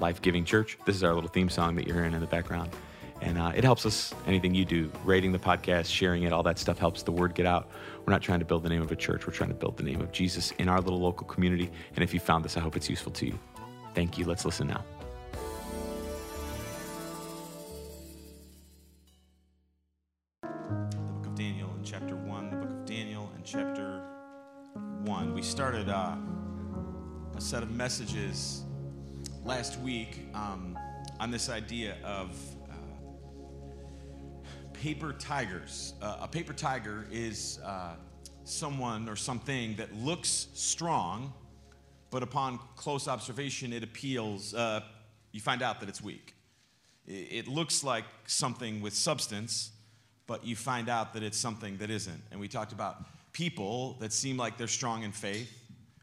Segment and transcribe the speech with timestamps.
[0.00, 0.78] life giving church.
[0.86, 2.70] This is our little theme song that you're hearing in the background.
[3.22, 6.58] And uh, it helps us, anything you do, rating the podcast, sharing it, all that
[6.58, 7.70] stuff helps the word get out.
[8.06, 9.82] We're not trying to build the name of a church, we're trying to build the
[9.82, 11.70] name of Jesus in our little local community.
[11.94, 13.38] And if you found this, I hope it's useful to you.
[13.94, 14.24] Thank you.
[14.24, 14.84] Let's listen now.
[20.42, 20.48] The
[20.96, 24.02] book of Daniel in chapter 1, the book of Daniel in chapter
[25.04, 25.34] 1.
[25.34, 26.16] We started uh,
[27.36, 28.64] a set of messages
[29.44, 30.78] last week um,
[31.18, 32.30] on this idea of
[32.68, 32.74] uh,
[34.72, 35.94] paper tigers.
[36.02, 37.94] Uh, a paper tiger is uh,
[38.44, 41.32] someone or something that looks strong,
[42.10, 44.80] but upon close observation, it appeals, uh,
[45.32, 46.34] you find out that it's weak.
[47.06, 49.72] It, it looks like something with substance,
[50.26, 52.22] but you find out that it's something that isn't.
[52.30, 55.59] And we talked about people that seem like they're strong in faith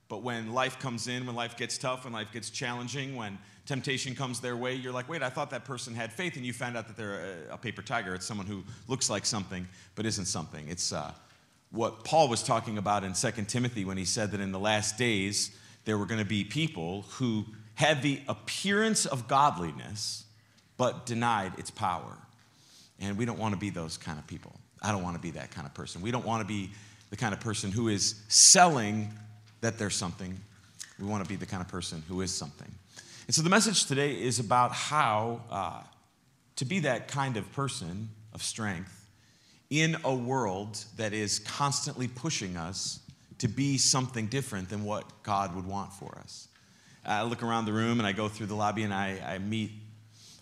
[0.10, 4.16] but when life comes in, when life gets tough, when life gets challenging, when temptation
[4.16, 6.78] comes their way, you're like, wait, I thought that person had faith, and you found
[6.78, 8.16] out that they're a, paper tiger.
[8.16, 10.68] It's someone who looks like something, but isn't something.
[10.70, 11.12] It's uh,
[11.72, 14.98] what Paul was talking about in 2 Timothy when he said that in the last
[14.98, 15.52] days,
[15.84, 20.26] there were going to be people who had the appearance of godliness,
[20.78, 22.18] but denied its power.
[23.00, 24.56] And we don't want to be those kind of people.
[24.82, 26.02] I don't want to be that kind of person.
[26.02, 26.72] We don't want to be
[27.10, 29.14] the kind of person who is selling
[29.62, 30.38] that there's something.
[31.00, 32.72] We want to be the kind of person who is something.
[33.28, 35.82] And so the message today is about how uh,
[36.56, 39.10] to be that kind of person of strength
[39.70, 43.00] in a world that is constantly pushing us
[43.40, 46.48] to be something different than what God would want for us.
[47.06, 49.72] I look around the room and I go through the lobby and I, I meet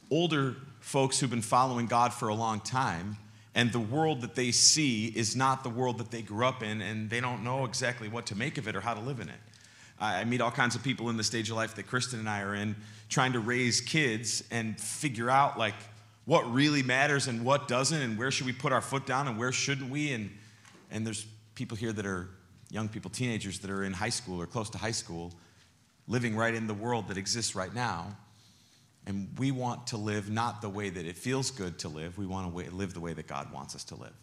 [0.10, 3.18] older folks who've been following God for a long time
[3.56, 6.82] and the world that they see is not the world that they grew up in,
[6.82, 9.30] and they don't know exactly what to make of it or how to live in
[9.30, 9.40] it.
[9.98, 12.42] I meet all kinds of people in the stage of life that Kristen and I
[12.42, 12.76] are in,
[13.08, 15.76] trying to raise kids and figure out like
[16.26, 19.38] what really matters and what doesn't, and where should we put our foot down and
[19.38, 20.12] where shouldn't we.
[20.12, 20.30] And
[20.92, 22.30] and there's people here that are
[22.70, 25.32] young people, teenagers that are in high school or close to high school,
[26.08, 28.18] living right in the world that exists right now.
[29.08, 32.26] And we want to live not the way that it feels good to live, we
[32.26, 34.14] want to live the way that God wants us to live.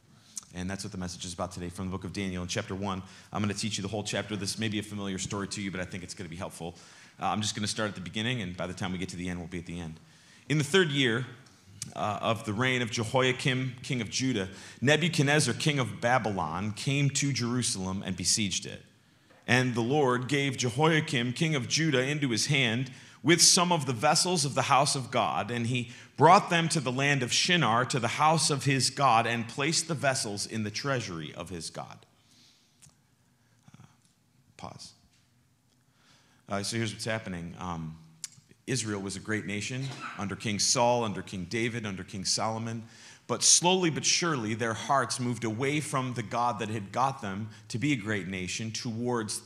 [0.55, 2.75] And that's what the message is about today from the book of Daniel in chapter
[2.75, 3.03] 1.
[3.33, 4.37] I'm going to teach you the whole chapter.
[4.37, 6.37] This may be a familiar story to you, but I think it's going to be
[6.37, 6.75] helpful.
[7.21, 9.09] Uh, I'm just going to start at the beginning, and by the time we get
[9.11, 9.99] to the end, we'll be at the end.
[10.49, 11.25] In the third year
[11.97, 14.49] uh, of the reign of Jehoiakim, king of Judah,
[14.81, 18.83] Nebuchadnezzar, king of Babylon, came to Jerusalem and besieged it.
[19.47, 22.91] And the Lord gave Jehoiakim, king of Judah, into his hand
[23.23, 26.81] with some of the vessels of the house of God, and he brought them to
[26.81, 30.65] the land of Shinar, to the house of his God, and placed the vessels in
[30.65, 32.05] the treasury of his God.
[33.79, 33.85] Uh,
[34.57, 34.93] pause.
[36.49, 37.55] Uh, so here's what's happening.
[37.59, 37.97] Um,
[38.67, 39.85] Israel was a great nation
[40.19, 42.83] under King Saul, under King David, under King Solomon.
[43.27, 47.51] But slowly but surely, their hearts moved away from the God that had got them
[47.69, 49.43] to be a great nation towards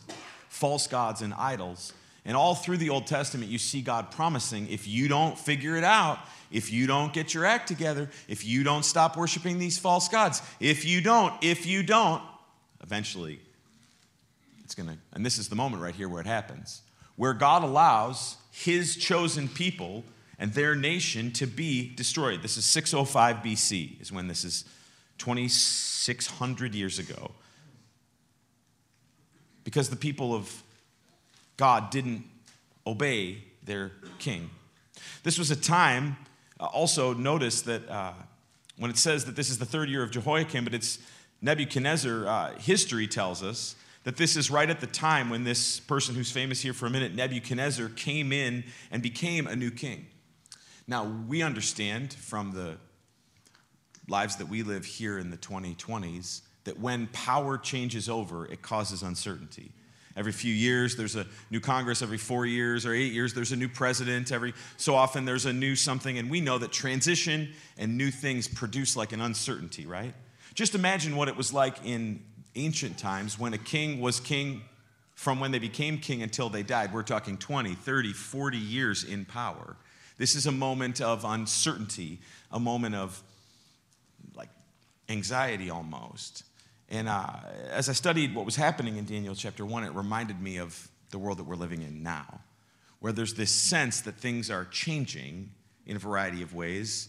[0.48, 1.92] false gods and idols.
[2.26, 5.84] And all through the Old Testament, you see God promising if you don't figure it
[5.84, 6.18] out,
[6.50, 10.42] if you don't get your act together, if you don't stop worshiping these false gods,
[10.58, 12.20] if you don't, if you don't,
[12.82, 13.38] eventually
[14.64, 16.82] it's going to, and this is the moment right here where it happens,
[17.14, 20.02] where God allows his chosen people
[20.40, 22.42] and their nation to be destroyed.
[22.42, 24.64] This is 605 BC, is when this is
[25.18, 27.30] 2,600 years ago.
[29.62, 30.62] Because the people of
[31.56, 32.24] God didn't
[32.86, 34.50] obey their king.
[35.22, 36.16] This was a time,
[36.60, 38.12] uh, also notice that uh,
[38.78, 40.98] when it says that this is the third year of Jehoiakim, but it's
[41.42, 46.14] Nebuchadnezzar, uh, history tells us that this is right at the time when this person
[46.14, 50.06] who's famous here for a minute, Nebuchadnezzar, came in and became a new king.
[50.86, 52.76] Now, we understand from the
[54.08, 59.02] lives that we live here in the 2020s that when power changes over, it causes
[59.02, 59.72] uncertainty.
[60.16, 62.00] Every few years, there's a new Congress.
[62.00, 64.32] Every four years or eight years, there's a new president.
[64.32, 66.16] Every so often, there's a new something.
[66.16, 70.14] And we know that transition and new things produce like an uncertainty, right?
[70.54, 72.22] Just imagine what it was like in
[72.54, 74.62] ancient times when a king was king
[75.14, 76.94] from when they became king until they died.
[76.94, 79.76] We're talking 20, 30, 40 years in power.
[80.16, 82.20] This is a moment of uncertainty,
[82.50, 83.22] a moment of
[84.34, 84.48] like
[85.10, 86.44] anxiety almost.
[86.88, 87.26] And uh,
[87.70, 91.18] as I studied what was happening in Daniel chapter 1, it reminded me of the
[91.18, 92.40] world that we're living in now,
[93.00, 95.50] where there's this sense that things are changing
[95.86, 97.08] in a variety of ways,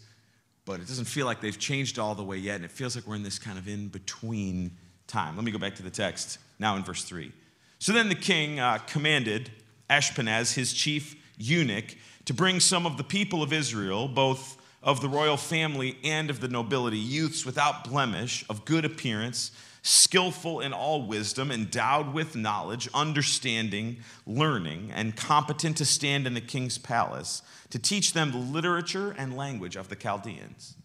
[0.65, 3.07] but it doesn't feel like they've changed all the way yet, and it feels like
[3.07, 4.71] we're in this kind of in between
[5.07, 5.35] time.
[5.35, 7.31] Let me go back to the text now in verse 3.
[7.79, 9.51] So then the king uh, commanded
[9.89, 11.95] Ashpenaz, his chief eunuch,
[12.25, 16.39] to bring some of the people of Israel, both of the royal family and of
[16.39, 19.51] the nobility, youths without blemish, of good appearance,
[19.87, 26.41] skillful in all wisdom, endowed with knowledge, understanding, learning, and competent to stand in the
[26.41, 30.75] king's palace, to teach them the literature and language of the Chaldeans.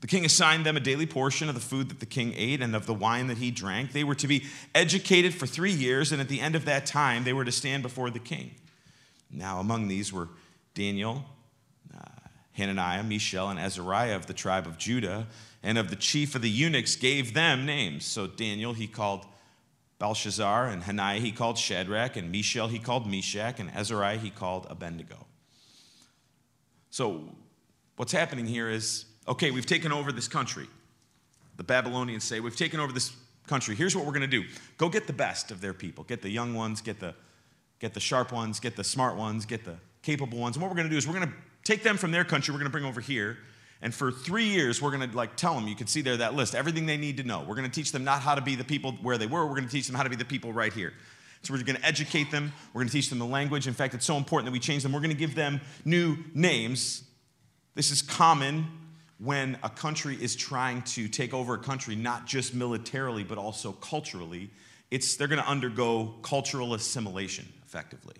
[0.00, 2.74] The king assigned them a daily portion of the food that the king ate and
[2.76, 3.92] of the wine that he drank.
[3.92, 4.44] They were to be
[4.74, 7.82] educated for three years, and at the end of that time, they were to stand
[7.82, 8.52] before the king.
[9.30, 10.28] Now, among these were
[10.74, 11.24] Daniel,
[12.52, 15.26] Hananiah, Mishael, and Azariah of the tribe of Judah,
[15.62, 18.04] and of the chief of the eunuchs gave them names.
[18.04, 19.26] So Daniel he called
[19.98, 24.66] Belshazzar, and Hananiah he called Shadrach, and Mishael he called Meshach, and Azariah he called
[24.68, 25.26] Abednego.
[26.90, 27.22] So
[27.96, 30.66] what's happening here is okay, we've taken over this country.
[31.56, 33.12] The Babylonians say, We've taken over this
[33.46, 33.74] country.
[33.74, 34.44] Here's what we're going to do
[34.76, 37.14] go get the best of their people, get the young ones, get the,
[37.78, 40.56] get the sharp ones, get the smart ones, get the capable ones.
[40.56, 42.52] And what we're going to do is we're going to take them from their country,
[42.52, 43.38] we're going to bring over here.
[43.80, 46.34] And for three years, we're going to like tell them, you can see there that
[46.34, 47.40] list, everything they need to know.
[47.40, 49.56] We're going to teach them not how to be the people where they were, we're
[49.56, 50.92] going to teach them how to be the people right here.
[51.42, 53.66] So we're going to educate them, we're going to teach them the language.
[53.66, 54.92] In fact, it's so important that we change them.
[54.92, 57.02] We're going to give them new names.
[57.74, 58.66] This is common
[59.18, 63.72] when a country is trying to take over a country, not just militarily, but also
[63.72, 64.50] culturally.
[64.92, 68.14] It's, they're going to undergo cultural assimilation effectively.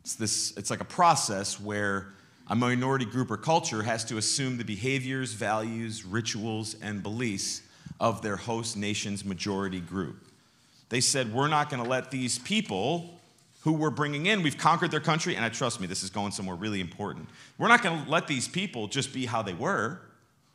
[0.00, 2.08] It's, this, it's like a process where
[2.52, 7.62] a minority group or culture has to assume the behaviors, values, rituals, and beliefs
[7.98, 10.26] of their host nation's majority group.
[10.90, 13.18] They said, We're not going to let these people
[13.62, 16.32] who we're bringing in, we've conquered their country, and I trust me, this is going
[16.32, 17.30] somewhere really important.
[17.56, 20.00] We're not going to let these people just be how they were.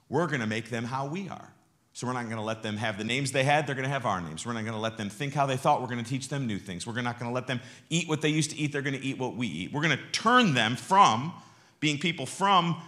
[0.07, 1.51] We're going to make them how we are.
[1.93, 3.89] So we're not going to let them have the names they had, they're going to
[3.89, 4.45] have our names.
[4.45, 6.45] We're not going to let them think how they thought, we're going to teach them
[6.45, 6.85] new things.
[6.85, 7.59] We're not going to let them
[7.89, 9.73] eat what they used to eat, they're going to eat what we eat.
[9.73, 11.33] We're going to turn them from
[11.79, 12.81] being people from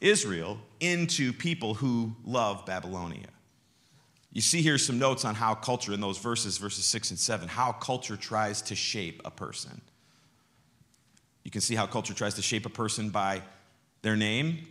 [0.00, 3.28] Israel into people who love Babylonia.
[4.32, 7.48] You see here some notes on how culture in those verses, verses 6 and 7,
[7.48, 9.80] how culture tries to shape a person.
[11.44, 13.42] You can see how culture tries to shape a person by
[14.00, 14.66] their name,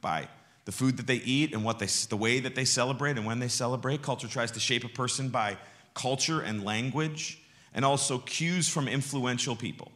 [0.00, 0.28] by
[0.64, 3.40] the food that they eat and what they, the way that they celebrate and when
[3.40, 4.00] they celebrate.
[4.00, 5.56] Culture tries to shape a person by
[5.94, 7.42] culture and language,
[7.74, 9.90] and also cues from influential people.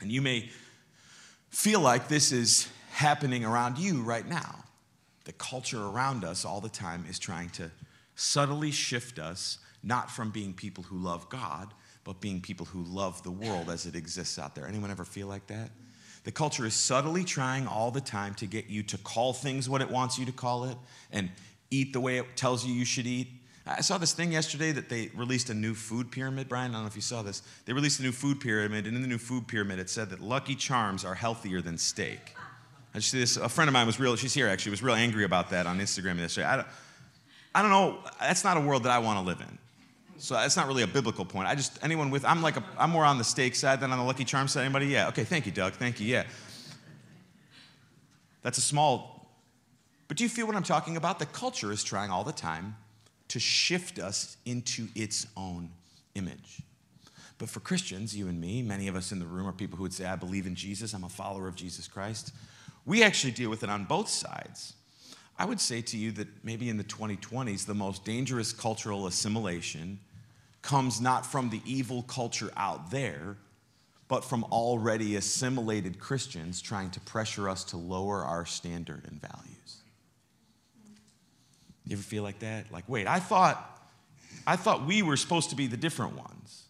[0.00, 0.50] And you may
[1.52, 4.64] feel like this is happening around you right now.
[5.24, 7.70] The culture around us all the time is trying to
[8.16, 11.72] subtly shift us, not from being people who love God,
[12.04, 14.66] but being people who love the world as it exists out there.
[14.66, 15.70] Anyone ever feel like that?
[16.24, 19.80] The culture is subtly trying all the time to get you to call things what
[19.80, 20.76] it wants you to call it
[21.10, 21.30] and
[21.70, 23.28] eat the way it tells you you should eat
[23.64, 26.48] I saw this thing yesterday that they released a new food pyramid.
[26.48, 27.42] Brian, I don't know if you saw this.
[27.64, 30.20] They released a new food pyramid, and in the new food pyramid, it said that
[30.20, 32.34] Lucky Charms are healthier than steak.
[32.94, 33.36] I just this.
[33.36, 34.16] A friend of mine was real.
[34.16, 34.70] She's here actually.
[34.72, 36.46] Was real angry about that on Instagram yesterday.
[36.46, 36.68] I don't,
[37.54, 37.98] I don't know.
[38.20, 39.58] That's not a world that I want to live in.
[40.18, 41.48] So that's not really a biblical point.
[41.48, 43.98] I just anyone with I'm like a, I'm more on the steak side than on
[43.98, 44.64] the Lucky Charms side.
[44.64, 44.86] Anybody?
[44.86, 45.08] Yeah.
[45.08, 45.24] Okay.
[45.24, 45.74] Thank you, Doug.
[45.74, 46.06] Thank you.
[46.06, 46.24] Yeah.
[48.42, 49.30] That's a small.
[50.08, 51.18] But do you feel what I'm talking about?
[51.18, 52.76] The culture is trying all the time
[53.32, 55.70] to shift us into its own
[56.14, 56.60] image.
[57.38, 59.84] But for Christians, you and me, many of us in the room are people who
[59.84, 62.34] would say, I believe in Jesus, I'm a follower of Jesus Christ.
[62.84, 64.74] We actually deal with it on both sides.
[65.38, 69.98] I would say to you that maybe in the 2020s, the most dangerous cultural assimilation
[70.60, 73.38] comes not from the evil culture out there,
[74.08, 79.81] but from already assimilated Christians trying to pressure us to lower our standard and values.
[81.86, 82.70] You ever feel like that?
[82.72, 83.80] Like, wait, I thought,
[84.46, 86.64] I thought we were supposed to be the different ones.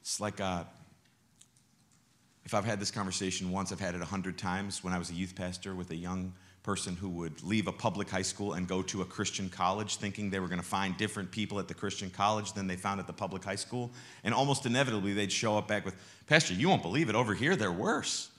[0.00, 0.64] It's like, uh,
[2.44, 5.10] if I've had this conversation once, I've had it a hundred times when I was
[5.10, 8.66] a youth pastor with a young person who would leave a public high school and
[8.66, 11.74] go to a Christian college thinking they were going to find different people at the
[11.74, 13.90] Christian college than they found at the public high school.
[14.24, 15.94] And almost inevitably, they'd show up back with,
[16.26, 17.14] Pastor, you won't believe it.
[17.14, 18.30] Over here, they're worse.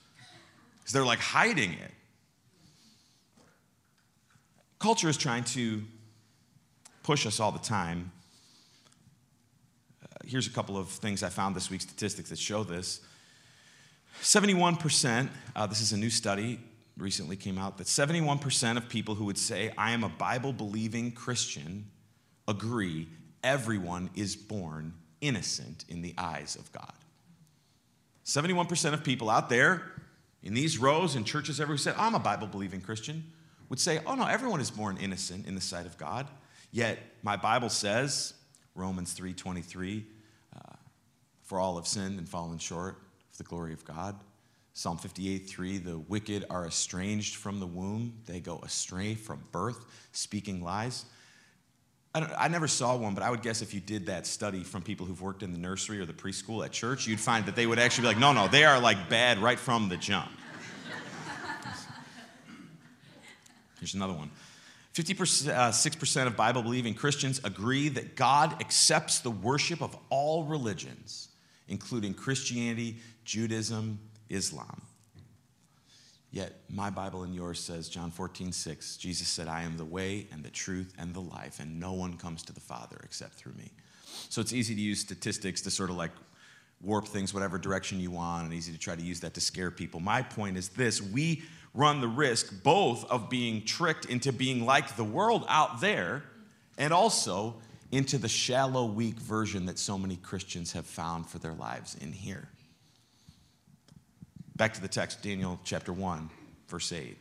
[0.79, 1.91] Because they're like hiding it.
[4.79, 5.83] Culture is trying to
[7.03, 8.11] push us all the time.
[10.03, 13.01] Uh, here's a couple of things I found this week, statistics that show this.
[14.21, 16.59] 71%, uh, this is a new study
[16.97, 21.11] recently came out, that 71% of people who would say, I am a Bible believing
[21.11, 21.89] Christian,
[22.47, 23.07] agree
[23.43, 26.93] everyone is born innocent in the eyes of God.
[28.25, 29.83] 71% of people out there
[30.41, 33.23] in these rows in churches everywhere said, I'm a Bible believing Christian,
[33.69, 36.27] would say, Oh no, everyone is born innocent in the sight of God.
[36.71, 38.33] Yet my Bible says,
[38.75, 40.03] Romans 3:23,
[40.55, 40.59] uh,
[41.41, 42.97] for all have sinned and fallen short
[43.31, 44.15] of the glory of God.
[44.73, 48.13] Psalm 58 3, the wicked are estranged from the womb.
[48.25, 51.05] They go astray from birth, speaking lies.
[52.13, 54.81] I, I, never saw one, but I would guess if you did that study from
[54.81, 57.65] people who've worked in the nursery or the preschool at church, you'd find that they
[57.65, 60.29] would actually be like, no, no, they are like bad right from the jump.
[63.85, 64.31] Here's another one
[64.95, 71.27] 56% uh, of Bible believing Christians agree that God accepts the worship of all religions,
[71.67, 74.81] including Christianity, Judaism, Islam.
[76.31, 80.27] Yet my Bible and yours says, John 14, 6, Jesus said, I am the way
[80.31, 83.53] and the truth and the life, and no one comes to the Father except through
[83.53, 83.69] me.
[84.29, 86.11] So it's easy to use statistics to sort of like
[86.81, 89.69] warp things whatever direction you want, and easy to try to use that to scare
[89.69, 89.99] people.
[89.99, 91.43] My point is this we
[91.75, 96.23] run the risk both of being tricked into being like the world out there
[96.77, 97.55] and also
[97.91, 102.11] into the shallow, weak version that so many Christians have found for their lives in
[102.11, 102.47] here.
[104.55, 106.29] Back to the text, Daniel chapter 1,
[106.67, 107.17] verse 8.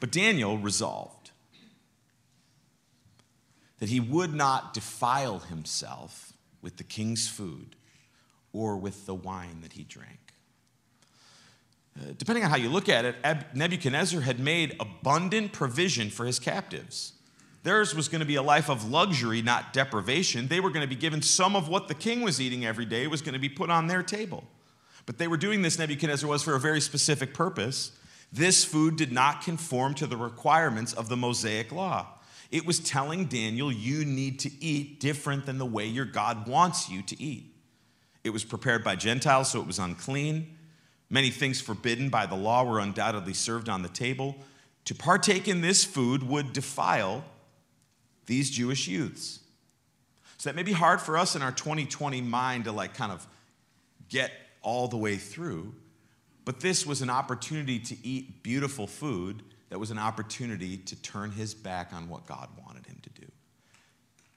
[0.00, 1.30] But Daniel resolved
[3.78, 7.76] that he would not defile himself with the king's food
[8.52, 10.27] or with the wine that he drank.
[11.98, 13.16] Uh, depending on how you look at it,
[13.54, 17.14] Nebuchadnezzar had made abundant provision for his captives.
[17.64, 20.46] Theirs was going to be a life of luxury, not deprivation.
[20.46, 23.06] They were going to be given some of what the king was eating every day
[23.08, 24.44] was going to be put on their table.
[25.06, 27.92] But they were doing this, Nebuchadnezzar was, for a very specific purpose.
[28.32, 32.06] This food did not conform to the requirements of the Mosaic law.
[32.50, 36.88] It was telling Daniel, you need to eat different than the way your God wants
[36.88, 37.54] you to eat.
[38.22, 40.57] It was prepared by Gentiles, so it was unclean.
[41.10, 44.36] Many things forbidden by the law were undoubtedly served on the table.
[44.86, 47.24] To partake in this food would defile
[48.26, 49.40] these Jewish youths.
[50.36, 53.26] So that may be hard for us in our 2020 mind to like kind of
[54.08, 54.30] get
[54.62, 55.74] all the way through.
[56.44, 61.30] But this was an opportunity to eat beautiful food that was an opportunity to turn
[61.30, 63.26] his back on what God wanted him to do.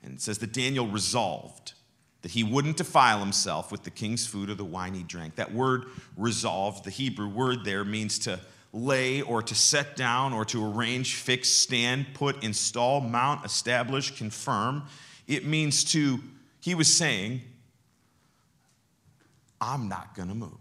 [0.04, 1.74] And it says that Daniel resolved
[2.22, 5.36] that he wouldn't defile himself with the king's food or the wine he drank.
[5.36, 5.86] That word
[6.16, 8.40] resolved, the Hebrew word there, means to
[8.74, 14.84] lay or to set down or to arrange, fix, stand, put, install, mount, establish, confirm.
[15.28, 16.20] It means to,
[16.62, 17.42] he was saying,
[19.60, 20.58] I'm not going to move.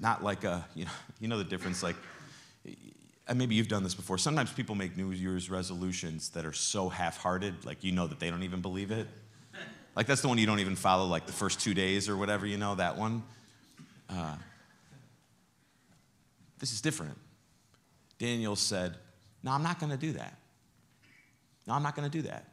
[0.00, 1.96] Not like a, you know, you know the difference, like,
[3.34, 4.18] maybe you've done this before.
[4.18, 8.18] Sometimes people make New Year's resolutions that are so half hearted, like you know that
[8.20, 9.06] they don't even believe it.
[9.96, 12.46] Like that's the one you don't even follow, like the first two days or whatever,
[12.46, 13.22] you know, that one.
[14.08, 14.36] Uh,
[16.58, 17.16] this is different.
[18.18, 18.96] Daniel said,
[19.42, 20.38] No, I'm not going to do that.
[21.66, 22.46] No, I'm not going to do that.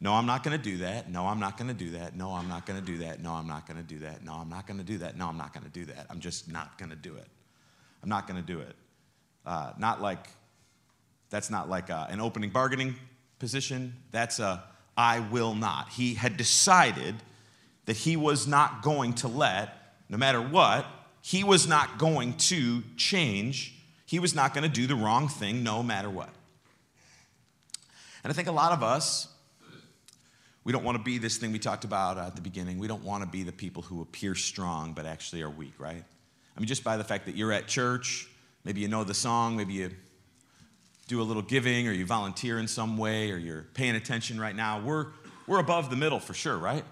[0.00, 1.10] No, I'm not going to do that.
[1.10, 2.16] No, I'm not going to do that.
[2.16, 3.20] No, I'm not going to do that.
[3.22, 4.24] No, I'm not going to do that.
[4.24, 5.16] No, I'm not going to do that.
[5.16, 6.06] No, I'm not going to do that.
[6.08, 7.26] I'm just not going to do it.
[8.02, 8.74] I'm not going to do it.
[9.50, 10.28] Uh, not like,
[11.28, 12.94] that's not like a, uh, an opening bargaining
[13.40, 13.96] position.
[14.12, 14.62] That's a,
[14.96, 15.88] I will not.
[15.88, 17.16] He had decided
[17.86, 19.74] that he was not going to let,
[20.08, 20.86] no matter what,
[21.20, 23.74] he was not going to change.
[24.06, 26.30] He was not going to do the wrong thing no matter what.
[28.22, 29.26] And I think a lot of us,
[30.62, 32.78] we don't want to be this thing we talked about at the beginning.
[32.78, 36.04] We don't want to be the people who appear strong but actually are weak, right?
[36.56, 38.29] I mean, just by the fact that you're at church,
[38.64, 39.90] maybe you know the song, maybe you
[41.10, 44.54] do a little giving or you volunteer in some way or you're paying attention right
[44.54, 45.08] now, we're,
[45.48, 46.84] we're above the middle for sure, right?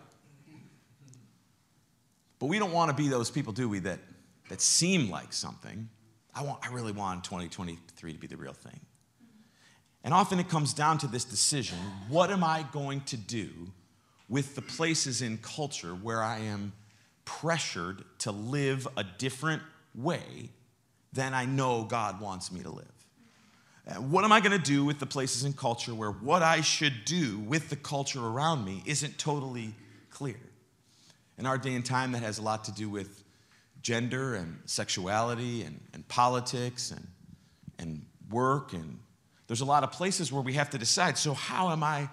[2.41, 4.01] But we don't want to be those people, do we, that,
[4.49, 5.89] that seem like something.
[6.35, 8.81] I, want, I really want 2023 to be the real thing.
[10.03, 13.51] And often it comes down to this decision what am I going to do
[14.29, 16.73] with the places in culture where I am
[17.25, 19.63] pressured to live a different
[19.95, 20.51] way
[21.13, 22.87] than I know God wants me to live?
[23.87, 26.61] And what am I going to do with the places in culture where what I
[26.61, 29.75] should do with the culture around me isn't totally
[30.11, 30.39] clear?
[31.39, 33.25] In our day and time, that has a lot to do with
[33.81, 37.07] gender and sexuality and, and politics and,
[37.79, 38.99] and work and
[39.49, 42.09] there's a lot of places where we have to decide so, how am I?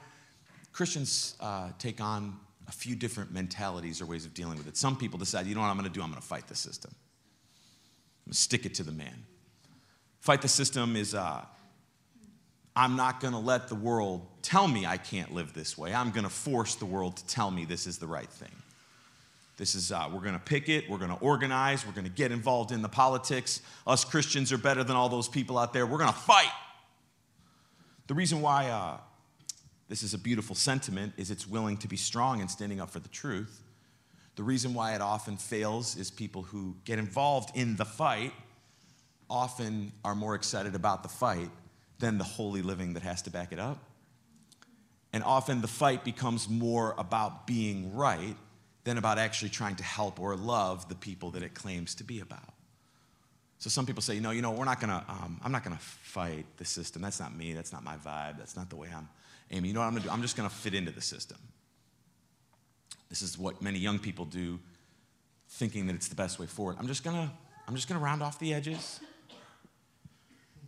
[0.71, 2.37] Christians uh, take on
[2.67, 4.77] a few different mentalities or ways of dealing with it.
[4.77, 6.01] Some people decide, you know what I'm going to do?
[6.01, 6.95] I'm going to fight the system.
[8.31, 9.25] Stick it to the man.
[10.19, 11.45] Fight the system is uh,
[12.75, 15.93] I'm not going to let the world tell me I can't live this way.
[15.93, 18.51] I'm going to force the world to tell me this is the right thing.
[19.57, 22.11] This is, uh, we're going to pick it, we're going to organize, we're going to
[22.11, 23.61] get involved in the politics.
[23.87, 25.85] Us Christians are better than all those people out there.
[25.85, 26.51] We're going to fight.
[28.07, 28.97] The reason why uh,
[29.87, 32.99] this is a beautiful sentiment is it's willing to be strong and standing up for
[32.99, 33.61] the truth.
[34.35, 38.33] The reason why it often fails is people who get involved in the fight
[39.29, 41.49] often are more excited about the fight
[41.99, 43.77] than the holy living that has to back it up.
[45.13, 48.35] And often the fight becomes more about being right
[48.83, 52.19] than about actually trying to help or love the people that it claims to be
[52.19, 52.53] about.
[53.57, 56.45] So some people say, no, you know, we're not gonna, um, I'm not gonna fight
[56.57, 57.01] the system.
[57.01, 57.53] That's not me.
[57.53, 58.37] That's not my vibe.
[58.37, 59.07] That's not the way I'm
[59.49, 59.69] aiming.
[59.69, 60.11] You know what I'm gonna do?
[60.11, 61.37] I'm just gonna fit into the system.
[63.09, 64.59] This is what many young people do,
[65.49, 66.77] thinking that it's the best way forward.
[66.79, 67.31] I'm just gonna,
[67.67, 68.99] I'm just gonna round off the edges.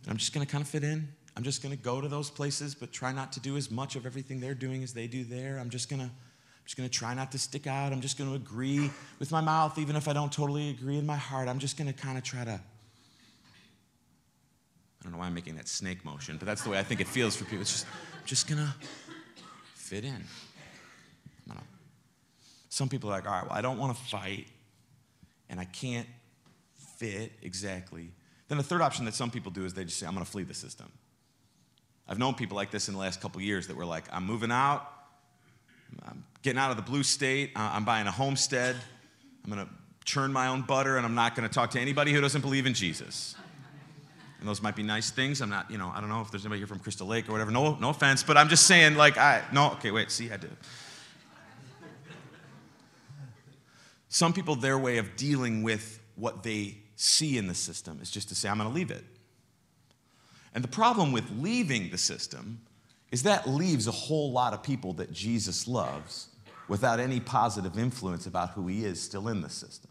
[0.08, 1.08] I'm just gonna kind of fit in.
[1.36, 4.06] I'm just gonna go to those places, but try not to do as much of
[4.06, 5.58] everything they're doing as they do there.
[5.58, 6.10] I'm just gonna
[6.68, 7.92] I'm just to try not to stick out.
[7.94, 11.16] I'm just to agree with my mouth, even if I don't totally agree in my
[11.16, 11.48] heart.
[11.48, 12.50] I'm just to kind of try to.
[12.50, 12.60] I
[15.02, 17.08] don't know why I'm making that snake motion, but that's the way I think it
[17.08, 17.62] feels for people.
[17.62, 17.86] It's just,
[18.26, 18.74] just to
[19.74, 20.22] fit in.
[22.68, 24.46] Some people are like, all right, well, I don't want to fight,
[25.48, 26.06] and I can't
[26.98, 28.12] fit exactly.
[28.48, 30.30] Then the third option that some people do is they just say, I'm going to
[30.30, 30.90] flee the system.
[32.08, 34.50] I've known people like this in the last couple years that were like, I'm moving
[34.50, 34.86] out,
[36.06, 37.52] I'm getting out of the blue state.
[37.56, 38.76] I'm buying a homestead.
[39.44, 39.72] I'm going to
[40.04, 42.66] churn my own butter, and I'm not going to talk to anybody who doesn't believe
[42.66, 43.34] in Jesus.
[44.40, 45.40] And those might be nice things.
[45.40, 47.32] I'm not, you know, I don't know if there's anybody here from Crystal Lake or
[47.32, 47.50] whatever.
[47.50, 50.56] No, no offense, but I'm just saying, like, I, no, okay, wait, see, I did.
[54.08, 58.28] Some people, their way of dealing with what they see in the system is just
[58.30, 59.04] to say, I'm going to leave it.
[60.54, 62.60] And the problem with leaving the system
[63.12, 66.28] is that leaves a whole lot of people that Jesus loves
[66.68, 69.90] without any positive influence about who he is still in the system.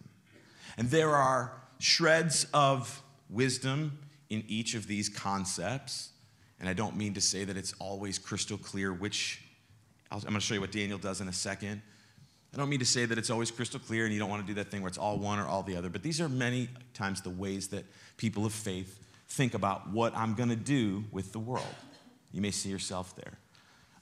[0.77, 3.97] And there are shreds of wisdom
[4.29, 6.09] in each of these concepts.
[6.59, 9.41] And I don't mean to say that it's always crystal clear which,
[10.11, 11.81] I'm going to show you what Daniel does in a second.
[12.57, 14.47] I don't mean to say that it's always crystal clear and you don't want to
[14.47, 16.69] do that thing where it's all one or all the other, but these are many
[16.95, 17.85] times the ways that
[18.17, 21.75] people of faith think about what I'm going to do with the world.
[22.31, 23.37] You may see yourself there.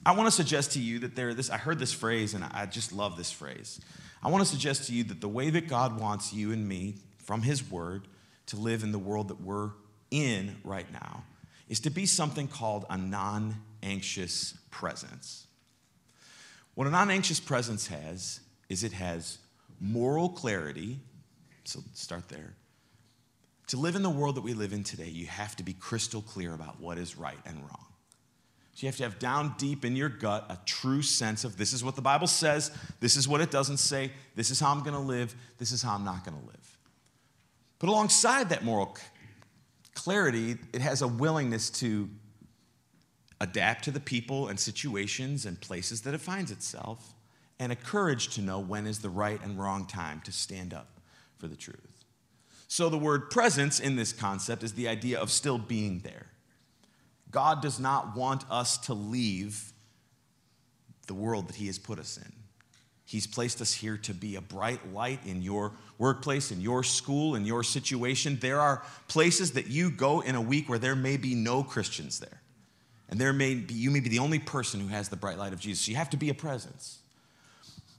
[0.06, 2.66] I want to suggest to you that there this I heard this phrase and I
[2.66, 3.82] just love this phrase.
[4.24, 6.96] I want to suggest to you that the way that God wants you and me
[7.18, 8.08] from his word
[8.46, 9.72] to live in the world that we're
[10.12, 11.26] in right now
[11.68, 15.48] is to be something called a non-anxious presence.
[16.76, 18.40] What a non-anxious presence has
[18.70, 19.38] is it has
[19.80, 21.00] moral clarity.
[21.64, 22.54] So start there.
[23.68, 26.22] To live in the world that we live in today, you have to be crystal
[26.22, 27.86] clear about what is right and wrong.
[28.76, 31.72] So you have to have down deep in your gut a true sense of this
[31.72, 34.82] is what the Bible says, this is what it doesn't say, this is how I'm
[34.82, 36.78] going to live, this is how I'm not going to live.
[37.80, 38.98] But alongside that moral
[39.94, 42.10] clarity, it has a willingness to
[43.40, 47.15] adapt to the people and situations and places that it finds itself,
[47.60, 51.00] and a courage to know when is the right and wrong time to stand up
[51.38, 52.06] for the truth.
[52.68, 56.28] So, the word presence in this concept is the idea of still being there.
[57.32, 59.74] God does not want us to leave
[61.08, 62.32] the world that He has put us in.
[63.06, 67.36] He's placed us here to be a bright light in your workplace, in your school,
[67.36, 68.40] in your situation.
[68.42, 72.20] There are places that you go in a week where there may be no Christians
[72.20, 72.42] there.
[73.08, 75.54] And there may be, you may be the only person who has the bright light
[75.54, 75.88] of Jesus.
[75.88, 77.00] You have to be a presence.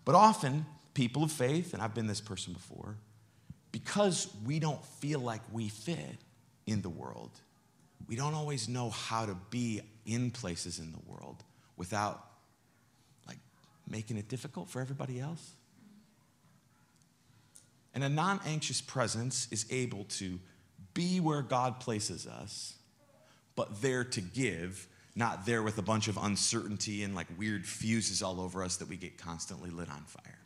[0.07, 0.65] But often,
[0.95, 2.97] people of faith, and I've been this person before,
[3.73, 6.17] because we don't feel like we fit
[6.67, 7.33] in the world,
[8.09, 11.43] we don't always know how to be in places in the world
[11.77, 12.25] without
[13.27, 13.39] like
[13.91, 15.51] making it difficult for everybody else.
[17.93, 20.39] And a non anxious presence is able to
[20.95, 22.75] be where God places us,
[23.57, 24.87] but there to give,
[25.17, 28.89] not there with a bunch of uncertainty and like weird fuses all over us that
[28.89, 30.39] we get constantly lit on fire.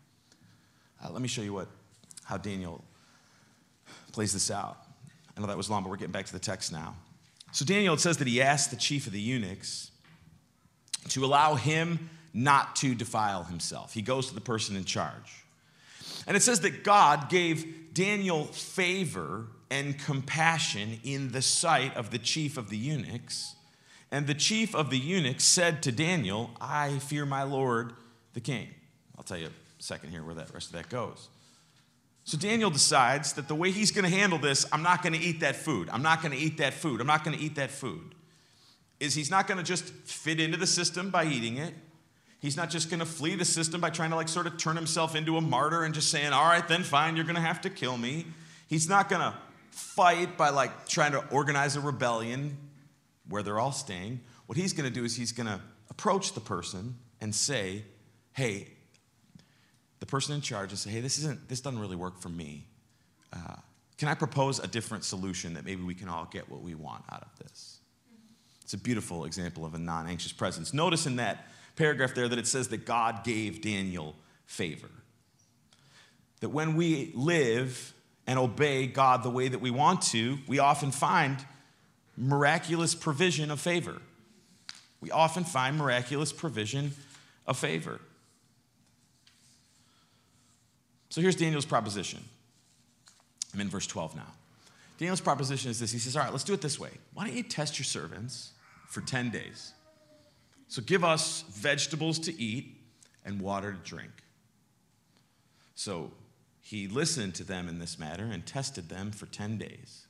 [1.05, 1.69] Uh, let me show you what,
[2.25, 2.85] how Daniel
[4.13, 4.79] plays this out.
[5.37, 6.95] I know that was long, but we're getting back to the text now.
[7.53, 9.91] So, Daniel, it says that he asked the chief of the eunuchs
[11.09, 13.93] to allow him not to defile himself.
[13.93, 15.45] He goes to the person in charge.
[16.29, 22.19] And it says that God gave Daniel favor and compassion in the sight of the
[22.19, 23.57] chief of the eunuchs.
[24.13, 27.93] And the chief of the eunuchs said to Daniel, I fear my Lord
[28.35, 28.69] the king.
[29.17, 31.29] I'll tell you a second here where that rest of that goes.
[32.25, 35.19] So Daniel decides that the way he's going to handle this, I'm not going to
[35.19, 35.89] eat that food.
[35.91, 37.01] I'm not going to eat that food.
[37.01, 38.15] I'm not going to eat that food.
[38.99, 41.75] Is he's not going to just fit into the system by eating it.
[42.41, 44.77] He's not just going to flee the system by trying to like sort of turn
[44.77, 47.61] himself into a martyr and just saying, "All right, then fine, you're going to have
[47.63, 48.27] to kill me."
[48.69, 49.35] He's not going to
[49.71, 52.57] fight by like trying to organize a rebellion
[53.31, 54.21] where they're all staying.
[54.47, 57.85] What he's going to do is he's going to approach the person and say,
[58.33, 58.69] "Hey,
[60.01, 62.67] the person in charge and say, hey, this, isn't, this doesn't really work for me.
[63.33, 63.57] Uh,
[63.99, 67.05] can I propose a different solution that maybe we can all get what we want
[67.13, 67.79] out of this?
[68.63, 70.73] It's a beautiful example of a non anxious presence.
[70.73, 74.17] Notice in that paragraph there that it says that God gave Daniel
[74.47, 74.91] favor.
[76.41, 77.93] That when we live
[78.27, 81.45] and obey God the way that we want to, we often find
[82.21, 84.01] miraculous provision of favor.
[85.01, 86.93] We often find miraculous provision
[87.47, 88.01] of favor.
[91.09, 92.21] So here's Daniel's proposition.
[93.53, 94.27] I'm in verse 12 now.
[94.99, 96.91] Daniel's proposition is this He says, All right, let's do it this way.
[97.15, 98.53] Why don't you test your servants
[98.87, 99.73] for 10 days?
[100.69, 102.77] So give us vegetables to eat
[103.25, 104.13] and water to drink.
[105.75, 106.13] So
[106.61, 110.07] he listened to them in this matter and tested them for 10 days.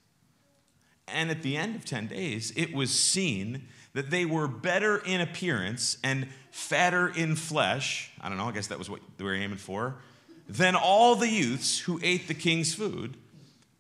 [1.13, 5.21] And at the end of 10 days, it was seen that they were better in
[5.21, 8.11] appearance and fatter in flesh.
[8.21, 9.97] I don't know, I guess that was what they were aiming for
[10.49, 13.17] than all the youths who ate the king's food.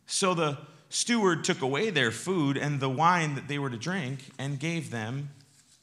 [0.07, 4.31] So the steward took away their food and the wine that they were to drink
[4.38, 5.31] and gave them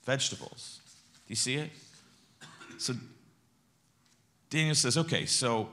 [0.05, 0.79] vegetables.
[1.27, 1.71] Do you see it?
[2.77, 2.93] So
[4.49, 5.67] Daniel says, okay, so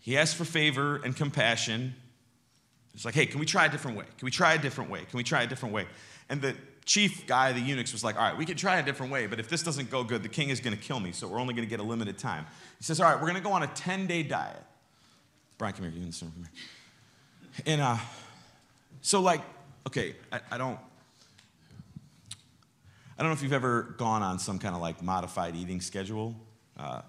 [0.00, 1.94] he asks for favor and compassion.
[2.98, 4.06] It's like, hey, can we try a different way?
[4.18, 5.04] Can we try a different way?
[5.08, 5.86] Can we try a different way?
[6.28, 9.12] And the chief guy, the eunuchs, was like, all right, we can try a different
[9.12, 11.28] way, but if this doesn't go good, the king is going to kill me, so
[11.28, 12.44] we're only going to get a limited time.
[12.76, 14.60] He says, all right, we're going to go on a 10 day diet.
[15.58, 15.94] Brian, come here.
[15.94, 17.62] You can come here.
[17.66, 17.98] And uh,
[19.00, 19.42] so, like,
[19.86, 20.80] okay, I, I don't.
[23.16, 26.34] I don't know if you've ever gone on some kind of like modified eating schedule.
[26.76, 27.02] Uh,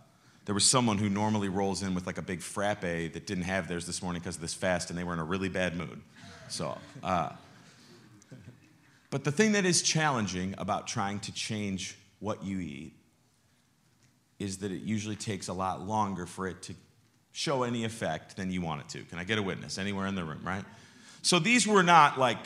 [0.50, 3.68] there was someone who normally rolls in with like a big frappe that didn't have
[3.68, 6.02] theirs this morning because of this fast, and they were in a really bad mood.
[6.48, 7.30] So, uh,
[9.12, 12.94] but the thing that is challenging about trying to change what you eat
[14.40, 16.74] is that it usually takes a lot longer for it to
[17.32, 19.04] show any effect than you want it to.
[19.04, 20.66] Can I get a witness anywhere in the room, right?
[21.22, 22.40] So these were not like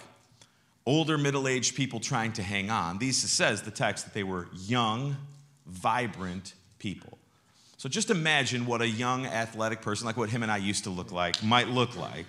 [0.86, 2.98] older middle aged people trying to hang on.
[2.98, 5.16] These says the text that they were young,
[5.66, 7.18] vibrant people.
[7.84, 10.90] So just imagine what a young athletic person, like what him and I used to
[10.90, 12.28] look like, might look like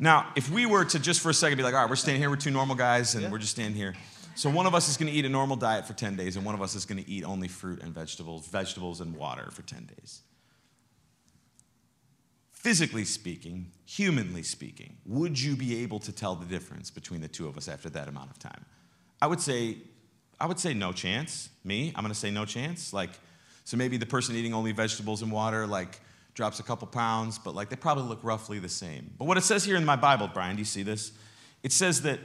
[0.00, 2.22] now, if we were to just for a second be like, all right, we're standing
[2.22, 3.30] here, we're two normal guys, and yeah.
[3.30, 3.94] we're just standing here.
[4.36, 6.44] So one of us is going to eat a normal diet for 10 days, and
[6.44, 9.62] one of us is going to eat only fruit and vegetables, vegetables and water for
[9.62, 10.20] 10 days.
[12.52, 17.48] Physically speaking, humanly speaking, would you be able to tell the difference between the two
[17.48, 18.64] of us after that amount of time?
[19.20, 19.78] I would say,
[20.38, 21.48] I would say no chance.
[21.64, 22.92] Me, I'm going to say no chance.
[22.92, 23.10] Like,
[23.68, 26.00] so maybe the person eating only vegetables and water, like,
[26.32, 29.10] drops a couple pounds, but like they probably look roughly the same.
[29.18, 31.12] But what it says here in my Bible, Brian, do you see this?
[31.62, 32.18] It says that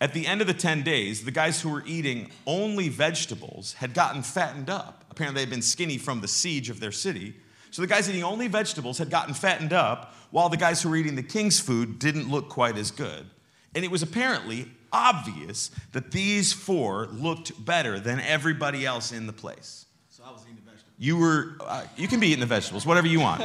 [0.00, 3.94] at the end of the 10 days, the guys who were eating only vegetables had
[3.94, 5.04] gotten fattened up.
[5.08, 7.36] Apparently, they had been skinny from the siege of their city.
[7.70, 10.96] So the guys eating only vegetables had gotten fattened up, while the guys who were
[10.96, 13.30] eating the king's food didn't look quite as good.
[13.72, 19.32] And it was apparently obvious that these four looked better than everybody else in the
[19.32, 19.86] place.
[20.08, 20.61] So I was eating
[20.98, 23.42] you were, uh, you can be eating the vegetables, whatever you want.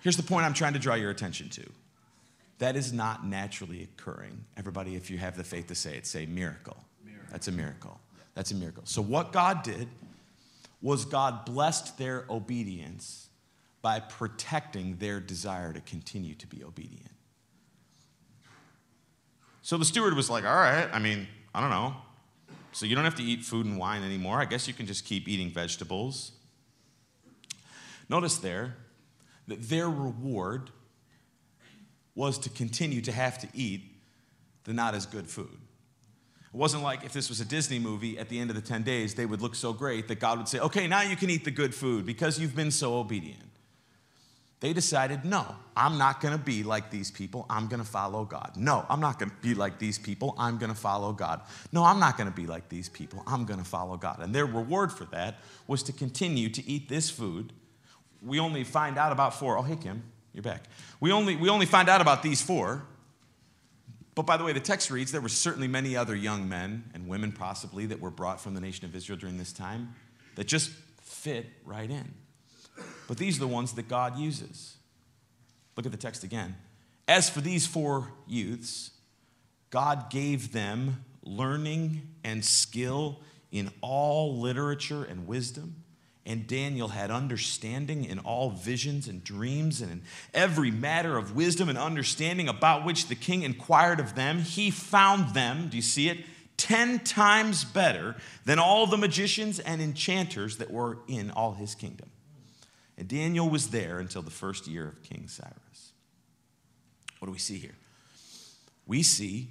[0.00, 1.68] Here's the point I'm trying to draw your attention to.
[2.58, 4.44] That is not naturally occurring.
[4.56, 6.76] Everybody, if you have the faith to say it, say miracle.
[7.04, 7.28] miracle.
[7.30, 8.00] That's a miracle.
[8.34, 8.82] That's a miracle.
[8.84, 9.88] So, what God did
[10.80, 13.28] was God blessed their obedience
[13.82, 17.10] by protecting their desire to continue to be obedient.
[19.62, 21.94] So the steward was like, All right, I mean, I don't know.
[22.72, 24.40] So you don't have to eat food and wine anymore.
[24.40, 26.32] I guess you can just keep eating vegetables.
[28.08, 28.76] Notice there
[29.46, 30.70] that their reward
[32.14, 33.82] was to continue to have to eat
[34.64, 35.56] the not as good food.
[36.52, 38.82] It wasn't like if this was a Disney movie, at the end of the 10
[38.82, 41.44] days, they would look so great that God would say, okay, now you can eat
[41.44, 43.47] the good food because you've been so obedient.
[44.60, 47.46] They decided, no, I'm not going to be like these people.
[47.48, 48.52] I'm going to follow God.
[48.56, 50.34] No, I'm not going to be like these people.
[50.36, 51.42] I'm going to follow God.
[51.70, 53.22] No, I'm not going to be like these people.
[53.26, 54.18] I'm going to follow God.
[54.18, 57.52] And their reward for that was to continue to eat this food.
[58.20, 59.56] We only find out about four.
[59.56, 60.02] Oh, hey, Kim,
[60.34, 60.64] you're back.
[60.98, 62.82] We only, we only find out about these four.
[64.16, 67.06] But by the way, the text reads there were certainly many other young men and
[67.06, 69.94] women, possibly, that were brought from the nation of Israel during this time
[70.34, 72.12] that just fit right in.
[73.08, 74.76] But these are the ones that God uses.
[75.76, 76.54] Look at the text again.
[77.08, 78.90] As for these four youths,
[79.70, 85.82] God gave them learning and skill in all literature and wisdom.
[86.26, 90.02] And Daniel had understanding in all visions and dreams and in
[90.34, 94.40] every matter of wisdom and understanding about which the king inquired of them.
[94.40, 96.26] He found them, do you see it?
[96.58, 102.10] Ten times better than all the magicians and enchanters that were in all his kingdom.
[102.98, 105.92] And Daniel was there until the first year of King Cyrus.
[107.20, 107.76] What do we see here?
[108.86, 109.48] We see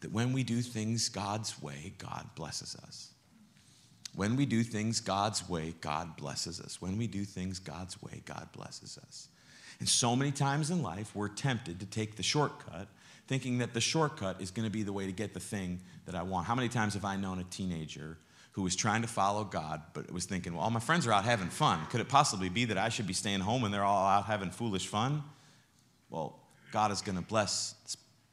[0.00, 3.12] that when we do things God's way, God blesses us.
[4.14, 6.82] When we do things God's way, God blesses us.
[6.82, 9.28] When we do things God's way, God blesses us.
[9.78, 12.88] And so many times in life, we're tempted to take the shortcut,
[13.28, 16.16] thinking that the shortcut is going to be the way to get the thing that
[16.16, 16.46] I want.
[16.46, 18.18] How many times have I known a teenager
[18.58, 21.24] who was trying to follow God, but was thinking, well, all my friends are out
[21.24, 21.78] having fun.
[21.90, 24.50] Could it possibly be that I should be staying home and they're all out having
[24.50, 25.22] foolish fun?
[26.10, 26.40] Well,
[26.72, 27.76] God is going to bless,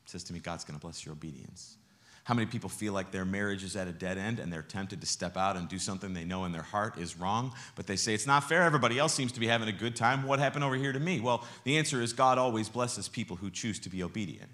[0.07, 1.77] says to me, God's going to bless your obedience.
[2.23, 4.99] How many people feel like their marriage is at a dead end and they're tempted
[5.01, 7.95] to step out and do something they know in their heart is wrong, but they
[7.95, 8.63] say, It's not fair.
[8.63, 10.23] Everybody else seems to be having a good time.
[10.23, 11.19] What happened over here to me?
[11.19, 14.49] Well, the answer is God always blesses people who choose to be obedient.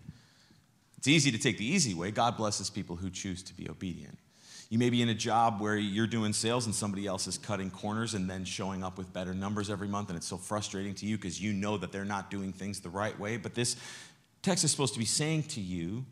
[0.97, 2.11] It's easy to take the easy way.
[2.11, 4.17] God blesses people who choose to be obedient.
[4.71, 7.69] You may be in a job where you're doing sales and somebody else is cutting
[7.69, 11.05] corners and then showing up with better numbers every month, and it's so frustrating to
[11.05, 13.35] you because you know that they're not doing things the right way.
[13.35, 13.75] But this
[14.41, 16.05] text is supposed to be saying to you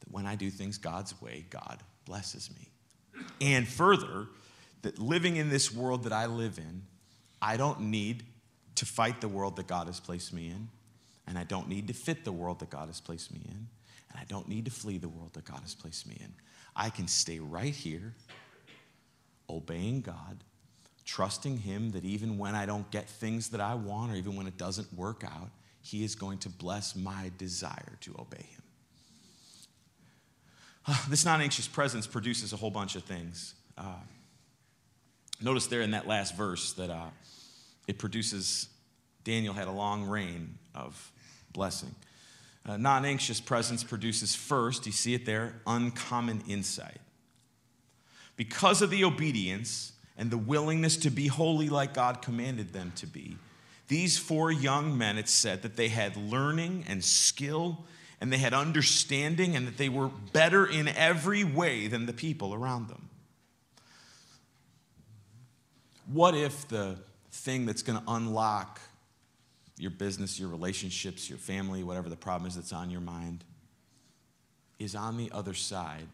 [0.00, 2.68] that when I do things God's way, God blesses me.
[3.40, 4.26] And further,
[4.82, 6.82] that living in this world that I live in,
[7.40, 8.24] I don't need
[8.74, 10.68] to fight the world that God has placed me in,
[11.26, 13.68] and I don't need to fit the world that God has placed me in,
[14.10, 16.34] and I don't need to flee the world that God has placed me in.
[16.76, 18.14] I can stay right here,
[19.48, 20.42] obeying God,
[21.04, 24.46] trusting Him that even when I don't get things that I want, or even when
[24.46, 28.62] it doesn't work out, He is going to bless my desire to obey Him.
[31.08, 33.54] This non anxious presence produces a whole bunch of things.
[33.78, 34.02] Uh,
[35.40, 37.10] notice there in that last verse that uh,
[37.86, 38.68] it produces,
[39.24, 41.12] Daniel had a long reign of
[41.52, 41.94] blessing.
[42.66, 47.00] Uh, non anxious presence produces first, you see it there, uncommon insight.
[48.36, 53.06] Because of the obedience and the willingness to be holy like God commanded them to
[53.06, 53.36] be,
[53.88, 57.84] these four young men, it said that they had learning and skill
[58.20, 62.54] and they had understanding and that they were better in every way than the people
[62.54, 63.10] around them.
[66.06, 66.96] What if the
[67.30, 68.80] thing that's going to unlock
[69.76, 73.44] your business, your relationships, your family, whatever the problem is that's on your mind,
[74.78, 76.08] is on the other side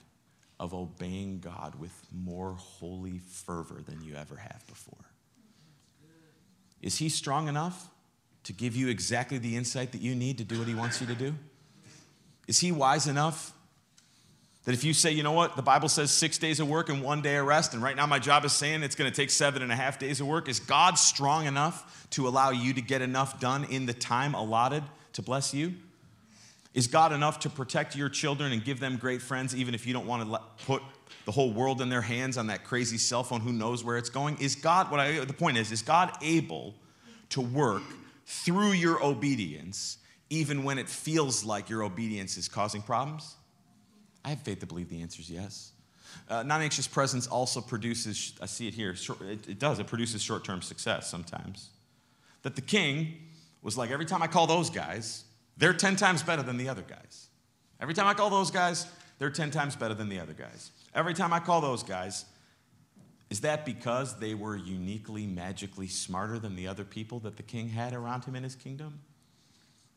[0.59, 5.05] of obeying God with more holy fervor than you ever have before.
[6.83, 7.91] Is He strong enough
[8.45, 11.07] to give you exactly the insight that you need to do what He wants you
[11.07, 11.35] to do?
[12.47, 13.53] Is He wise enough
[14.71, 17.03] that if you say, you know what, the Bible says six days of work and
[17.03, 19.29] one day of rest, and right now my job is saying it's going to take
[19.29, 22.81] seven and a half days of work, is God strong enough to allow you to
[22.81, 25.75] get enough done in the time allotted to bless you?
[26.73, 29.93] Is God enough to protect your children and give them great friends, even if you
[29.93, 30.85] don't want to put
[31.25, 33.41] the whole world in their hands on that crazy cell phone?
[33.41, 34.39] Who knows where it's going?
[34.39, 36.77] Is God, what I, the point is, is God able
[37.31, 37.83] to work
[38.25, 43.35] through your obedience, even when it feels like your obedience is causing problems?
[44.25, 45.73] I have faith to believe the answer is yes.
[46.29, 48.91] Uh, non anxious presence also produces, I see it here,
[49.23, 51.71] it, it does, it produces short term success sometimes.
[52.43, 53.15] That the king
[53.63, 55.25] was like, every time I call those guys,
[55.57, 57.29] they're 10 times better than the other guys.
[57.81, 58.87] Every time I call those guys,
[59.19, 60.71] they're 10 times better than the other guys.
[60.95, 62.25] Every time I call those guys,
[63.29, 67.69] is that because they were uniquely, magically smarter than the other people that the king
[67.69, 69.01] had around him in his kingdom?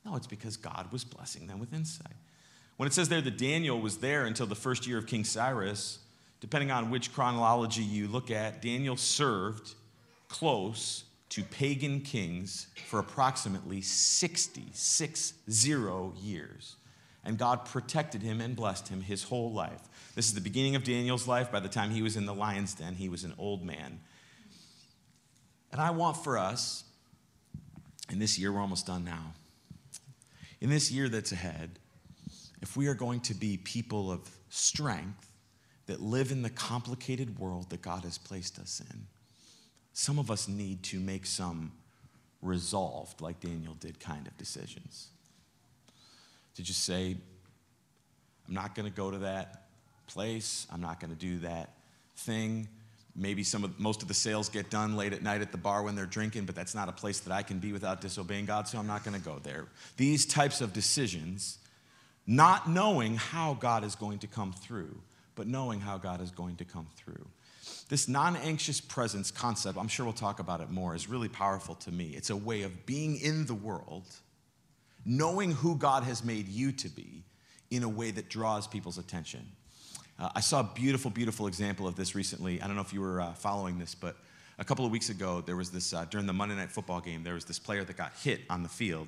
[0.05, 2.13] No, it's because God was blessing them with insight.
[2.77, 5.99] When it says there that Daniel was there until the first year of King Cyrus,
[6.39, 9.75] depending on which chronology you look at, Daniel served
[10.27, 16.75] close to pagan kings for approximately 60, six zero years.
[17.23, 19.81] And God protected him and blessed him his whole life.
[20.15, 21.51] This is the beginning of Daniel's life.
[21.51, 23.99] By the time he was in the lion's den, he was an old man.
[25.71, 26.83] And I want for us,
[28.11, 29.33] in this year, we're almost done now,
[30.61, 31.79] in this year that's ahead,
[32.63, 35.29] if we are going to be people of strength
[35.85, 39.05] that live in the complicated world that God has placed us in,
[39.91, 41.73] some of us need to make some
[42.41, 45.09] resolved, like Daniel did, kind of decisions.
[46.55, 47.17] To just say,
[48.47, 49.67] I'm not going to go to that
[50.07, 51.75] place, I'm not going to do that
[52.15, 52.67] thing
[53.15, 55.83] Maybe some of most of the sales get done late at night at the bar
[55.83, 58.67] when they're drinking, but that's not a place that I can be without disobeying God,
[58.67, 59.67] so I'm not going to go there.
[59.97, 61.59] These types of decisions,
[62.25, 65.01] not knowing how God is going to come through,
[65.35, 67.25] but knowing how God is going to come through.
[67.89, 71.75] This non anxious presence concept, I'm sure we'll talk about it more, is really powerful
[71.75, 72.13] to me.
[72.15, 74.05] It's a way of being in the world,
[75.05, 77.23] knowing who God has made you to be
[77.71, 79.45] in a way that draws people's attention.
[80.19, 82.61] Uh, I saw a beautiful, beautiful example of this recently.
[82.61, 84.15] I don't know if you were uh, following this, but
[84.59, 87.23] a couple of weeks ago, there was this, uh, during the Monday Night Football game,
[87.23, 89.07] there was this player that got hit on the field,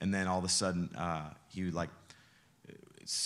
[0.00, 1.90] and then all of a sudden, uh, he like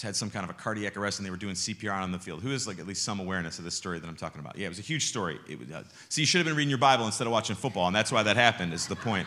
[0.03, 2.43] had some kind of a cardiac arrest and they were doing CPR on the field.
[2.43, 4.59] Who has like at least some awareness of this story that I'm talking about?
[4.59, 5.39] Yeah, it was a huge story.
[5.49, 7.97] Was, uh, see, you should have been reading your Bible instead of watching football, and
[7.97, 9.27] that's why that happened, is the point.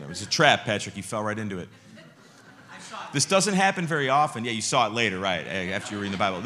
[0.00, 0.96] It was a trap, Patrick.
[0.96, 1.68] You fell right into it.
[3.12, 4.44] This doesn't happen very often.
[4.44, 6.40] Yeah, you saw it later, right, after you were reading the Bible.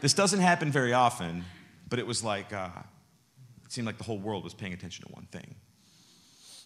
[0.00, 1.44] This doesn't happen very often,
[1.88, 2.68] but it was like, uh,
[3.64, 5.54] it seemed like the whole world was paying attention to one thing.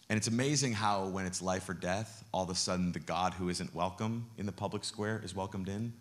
[0.09, 3.35] And it's amazing how, when it's life or death, all of a sudden the God
[3.35, 5.93] who isn't welcome in the public square is welcomed in.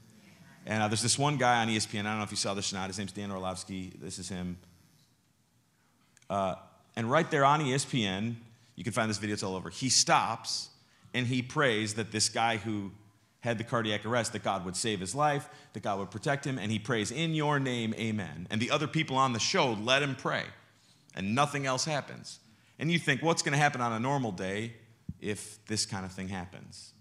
[0.65, 2.73] And uh, there's this one guy on ESPN, I don't know if you saw this
[2.73, 3.93] or not, his name's Dan Orlovsky.
[4.01, 4.59] This is him.
[6.31, 6.55] Uh,
[6.97, 8.37] and right there on ESPN,
[8.77, 9.71] you can find this video, it's all over.
[9.71, 10.71] He stops
[11.15, 12.91] and he prays that this guy who
[13.41, 16.59] had the cardiac arrest, that God would save his life, that God would protect him,
[16.59, 18.47] and he prays, In your name, amen.
[18.51, 20.45] And the other people on the show let him pray,
[21.15, 22.41] and nothing else happens.
[22.79, 24.75] And you think, what's going to happen on a normal day
[25.21, 26.93] if this kind of thing happens?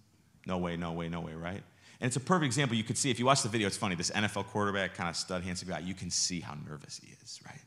[0.45, 1.63] No way, no way, no way, right?
[1.99, 2.77] And it's a perfect example.
[2.77, 3.95] You could see, if you watch the video, it's funny.
[3.95, 7.39] This NFL quarterback, kind of stud, handsome guy, you can see how nervous he is,
[7.45, 7.61] right?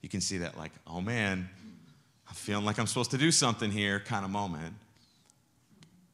[0.00, 1.48] You can see that, like, oh man,
[2.28, 4.74] I'm feeling like I'm supposed to do something here kind of moment.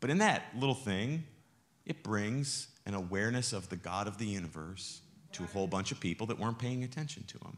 [0.00, 1.24] But in that little thing,
[1.87, 5.00] it brings an awareness of the God of the universe
[5.33, 7.57] to a whole bunch of people that weren't paying attention to him.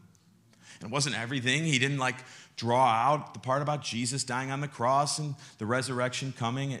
[0.79, 1.63] And it wasn't everything.
[1.63, 2.15] He didn't like
[2.55, 6.77] draw out the part about Jesus dying on the cross and the resurrection coming.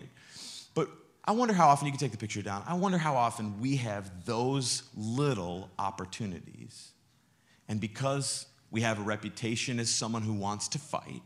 [0.73, 0.89] But
[1.25, 3.77] I wonder how often, you can take the picture down, I wonder how often we
[3.77, 6.91] have those little opportunities.
[7.67, 11.21] And because we have a reputation as someone who wants to fight,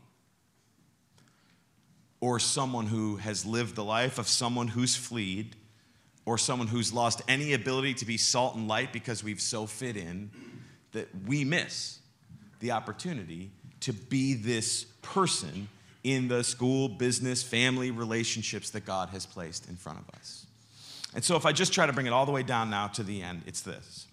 [2.20, 5.54] or someone who has lived the life of someone who's fleed,
[6.24, 9.96] or someone who's lost any ability to be salt and light because we've so fit
[9.96, 10.30] in
[10.92, 12.00] that we miss
[12.60, 15.68] the opportunity to be this person
[16.04, 20.46] in the school, business, family relationships that God has placed in front of us.
[21.14, 23.02] And so, if I just try to bring it all the way down now to
[23.02, 24.06] the end, it's this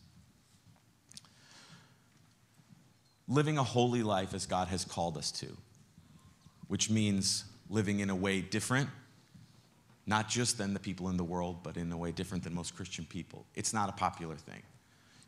[3.28, 5.48] living a holy life as God has called us to,
[6.68, 8.90] which means living in a way different
[10.06, 12.76] not just than the people in the world, but in a way different than most
[12.76, 13.46] Christian people.
[13.56, 14.62] It's not a popular thing.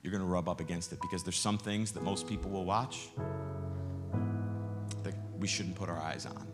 [0.05, 2.63] You're going to rub up against it because there's some things that most people will
[2.63, 3.09] watch
[5.01, 6.47] that we shouldn't put our eyes on.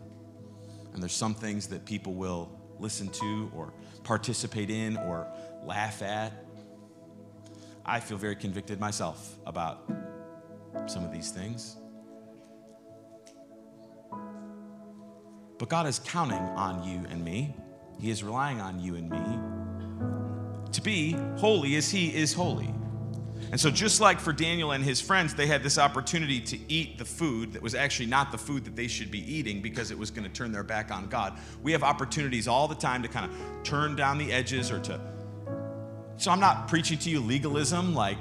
[0.94, 5.26] And there's some things that people will listen to or participate in or
[5.64, 6.32] laugh at.
[7.84, 9.84] I feel very convicted myself about
[10.86, 11.76] some of these things.
[15.58, 17.54] But God is counting on you and me
[18.00, 22.74] he is relying on you and me to be holy as He is holy.
[23.50, 26.96] And so, just like for Daniel and his friends, they had this opportunity to eat
[26.98, 29.98] the food that was actually not the food that they should be eating because it
[29.98, 31.38] was going to turn their back on God.
[31.62, 35.00] We have opportunities all the time to kind of turn down the edges or to.
[36.16, 38.18] So, I'm not preaching to you legalism like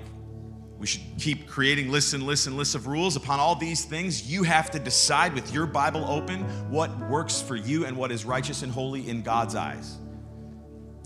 [0.82, 3.16] we should keep creating lists and lists and lists of rules.
[3.16, 7.56] Upon all these things, you have to decide with your Bible open what works for
[7.56, 10.01] you and what is righteous and holy in God's eyes.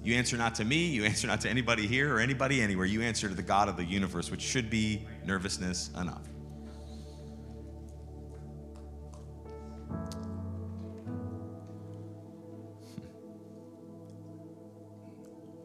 [0.05, 2.85] You answer not to me, you answer not to anybody here or anybody anywhere.
[2.85, 6.21] You answer to the God of the universe, which should be nervousness enough.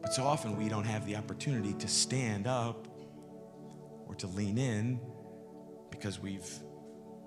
[0.01, 2.87] But so often we don't have the opportunity to stand up
[4.07, 4.99] or to lean in
[5.89, 6.49] because we've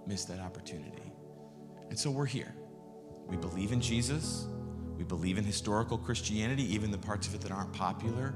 [0.07, 1.13] missed that opportunity.
[1.89, 2.55] And so we're here.
[3.27, 4.49] We believe in Jesus.
[4.97, 8.35] We believe in historical Christianity, even the parts of it that aren't popular.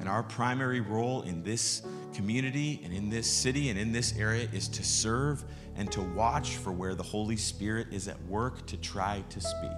[0.00, 1.82] And our primary role in this
[2.14, 5.44] community and in this city and in this area is to serve
[5.76, 9.70] and to watch for where the Holy Spirit is at work to try to speak.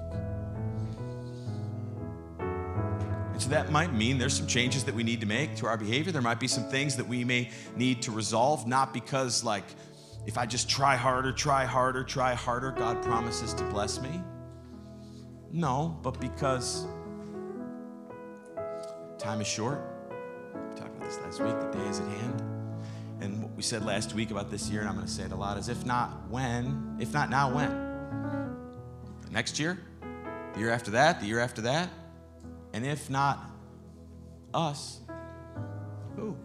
[2.39, 5.77] And so that might mean there's some changes that we need to make to our
[5.77, 6.13] behavior.
[6.13, 9.65] There might be some things that we may need to resolve, not because, like,
[10.27, 14.23] if I just try harder, try harder, try harder, God promises to bless me.
[15.53, 16.87] No, but because
[19.19, 19.83] time is short.
[20.55, 22.43] We talked about this last week, the day is at hand.
[23.21, 25.33] And what we said last week about this year, and I'm going to say it
[25.33, 27.71] a lot, is if not when, if not now, when?
[29.27, 29.79] The Next year?
[30.55, 31.21] The year after that?
[31.21, 31.91] The year after that?
[32.73, 33.51] And if not
[34.55, 35.01] us,
[36.17, 36.37] who?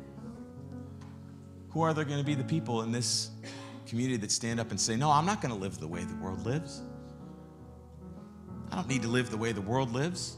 [1.70, 3.30] Who are there going to be the people in this
[3.86, 6.16] community that stand up and say, No, I'm not going to live the way the
[6.16, 6.82] world lives?
[8.76, 10.36] I don't need to live the way the world lives.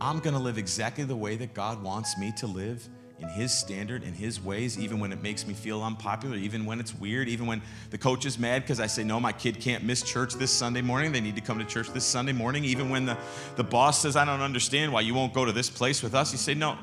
[0.00, 2.88] I'm going to live exactly the way that God wants me to live
[3.20, 6.80] in His standard, in His ways, even when it makes me feel unpopular, even when
[6.80, 9.84] it's weird, even when the coach is mad because I say, no, my kid can't
[9.84, 11.12] miss church this Sunday morning.
[11.12, 12.64] They need to come to church this Sunday morning.
[12.64, 13.16] Even when the,
[13.54, 16.32] the boss says, I don't understand why you won't go to this place with us,
[16.32, 16.76] you say, no.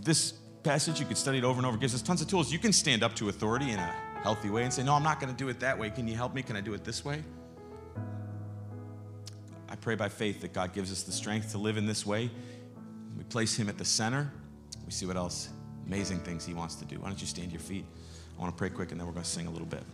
[0.00, 0.32] This
[0.62, 2.50] passage, you could study it over and over, gives us tons of tools.
[2.50, 5.20] You can stand up to authority in a healthy way and say, no, I'm not
[5.20, 5.90] going to do it that way.
[5.90, 6.42] Can you help me?
[6.42, 7.22] Can I do it this way?
[9.86, 12.28] Pray by faith that God gives us the strength to live in this way.
[13.16, 14.32] We place Him at the center.
[14.84, 15.48] We see what else
[15.86, 16.98] amazing things He wants to do.
[16.98, 17.84] Why don't you stand to your feet?
[18.36, 19.84] I want to pray quick and then we're going to sing a little bit.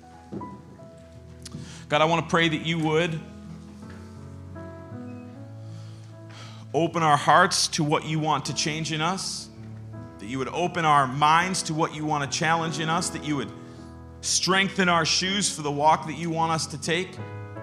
[1.91, 3.21] God, I want to pray that you would
[6.73, 9.51] open our hearts to what you want to change in us,
[10.21, 13.25] that you would open our minds to what you want to challenge in us, that
[13.25, 13.53] you would
[14.23, 17.11] strengthen our shoes for the walk that you want us to take.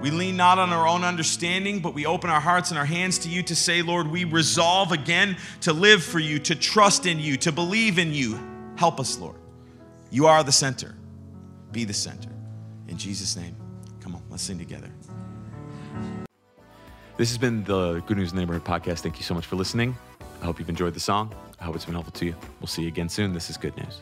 [0.02, 3.20] We lean not on our own understanding, but we open our hearts and our hands
[3.20, 7.20] to you to say, Lord, we resolve again to live for you, to trust in
[7.20, 8.39] you, to believe in you.
[8.78, 9.36] Help us, Lord.
[10.10, 10.95] You are the center.
[11.72, 12.30] Be the center.
[12.88, 13.56] In Jesus' name.
[14.00, 14.89] Come on, let's sing together.
[17.18, 19.00] This has been the Good News Neighborhood podcast.
[19.00, 19.97] Thank you so much for listening.
[20.41, 21.36] I hope you've enjoyed the song.
[21.60, 22.36] I hope it's been helpful to you.
[22.62, 23.34] We'll see you again soon.
[23.34, 24.00] This is Good News.